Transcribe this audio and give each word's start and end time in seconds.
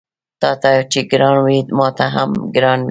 تاته 0.41 0.71
چې 0.91 0.99
ګران 1.11 1.37
وي 1.45 1.57
ماته 1.77 2.05
هم 2.15 2.31
ګران 2.55 2.77
وي 2.77 2.79